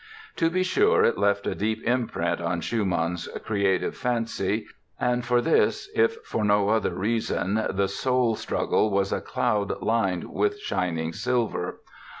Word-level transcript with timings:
To 0.37 0.49
be 0.49 0.63
sure 0.63 1.03
it 1.03 1.19
left 1.19 1.45
a 1.45 1.53
deep 1.53 1.83
imprint 1.83 2.41
on 2.41 2.59
Schumann's 2.61 3.29
creative 3.45 3.95
fancy 3.95 4.65
and 4.99 5.23
for 5.23 5.41
this, 5.41 5.91
if 5.93 6.15
for 6.25 6.43
no 6.43 6.69
other 6.69 6.95
reason, 6.95 7.63
the 7.69 7.87
soul 7.87 8.33
struggle 8.35 8.89
was 8.89 9.13
a 9.13 9.21
cloud 9.21 9.79
lined 9.83 10.23
with 10.23 10.59
shining 10.59 11.13
silver. 11.13 11.81